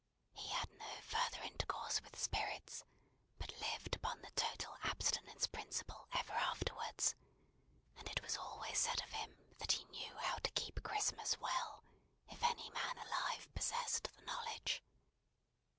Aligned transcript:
He 0.33 0.49
had 0.49 0.71
no 0.71 0.89
further 1.03 1.43
intercourse 1.43 2.01
with 2.01 2.19
Spirits, 2.19 2.83
but 3.37 3.55
lived 3.59 3.95
upon 3.97 4.19
the 4.23 4.31
Total 4.31 4.75
Abstinence 4.81 5.45
Principle, 5.45 6.07
ever 6.13 6.33
afterwards; 6.33 7.13
and 7.97 8.09
it 8.09 8.19
was 8.23 8.35
always 8.35 8.79
said 8.79 8.99
of 9.03 9.11
him, 9.11 9.37
that 9.59 9.73
he 9.73 9.83
knew 9.85 10.15
how 10.17 10.37
to 10.37 10.49
keep 10.53 10.81
Christmas 10.81 11.37
well, 11.37 11.83
if 12.31 12.41
any 12.41 12.71
man 12.71 12.97
alive 12.97 13.47
possessed 13.53 14.09
the 14.15 14.21
knowledge. 14.23 14.81